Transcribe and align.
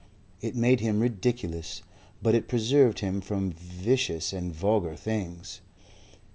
It 0.41 0.55
made 0.55 0.79
him 0.79 0.99
ridiculous, 0.99 1.83
but 2.23 2.33
it 2.33 2.47
preserved 2.47 3.01
him 3.01 3.21
from 3.21 3.51
vicious 3.51 4.33
and 4.33 4.51
vulgar 4.51 4.95
things. 4.95 5.61